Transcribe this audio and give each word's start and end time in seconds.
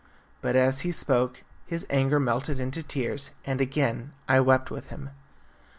But, 0.41 0.55
as 0.55 0.81
he 0.81 0.91
spoke, 0.91 1.43
his 1.67 1.85
anger 1.91 2.19
melted 2.19 2.59
into 2.59 2.81
tears, 2.81 3.33
and 3.45 3.61
again 3.61 4.13
I 4.27 4.39
wept 4.39 4.71
with 4.71 4.87
him. 4.87 5.11